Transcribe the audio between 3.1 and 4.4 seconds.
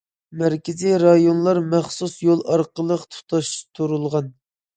تۇتاشتۇرۇلغان.